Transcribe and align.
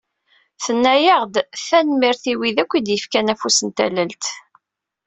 Tenna-aɣ-d: 0.63 1.35
"Tanemmirt 1.65 2.23
i 2.31 2.33
wid 2.39 2.57
akk 2.63 2.71
i 2.73 2.77
aɣ-d-yefkan 2.79 3.31
afus 3.33 3.59
n 3.63 3.69
tallelt." 3.77 4.25